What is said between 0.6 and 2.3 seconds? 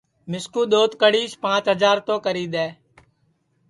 دؔوت کڑیس پانٚچ ہجار تو